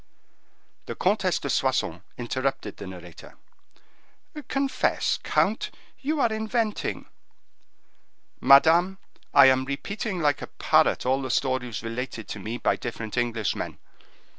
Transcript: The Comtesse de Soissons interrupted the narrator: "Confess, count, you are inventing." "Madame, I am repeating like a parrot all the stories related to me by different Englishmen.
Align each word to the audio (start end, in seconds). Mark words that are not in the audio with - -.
The 0.87 0.95
Comtesse 0.95 1.37
de 1.37 1.47
Soissons 1.47 2.01
interrupted 2.17 2.77
the 2.77 2.87
narrator: 2.87 3.37
"Confess, 4.47 5.19
count, 5.21 5.69
you 5.99 6.19
are 6.19 6.33
inventing." 6.33 7.05
"Madame, 8.39 8.97
I 9.31 9.45
am 9.45 9.63
repeating 9.65 10.19
like 10.19 10.41
a 10.41 10.47
parrot 10.47 11.05
all 11.05 11.21
the 11.21 11.29
stories 11.29 11.83
related 11.83 12.27
to 12.29 12.39
me 12.39 12.57
by 12.57 12.77
different 12.77 13.15
Englishmen. 13.15 13.77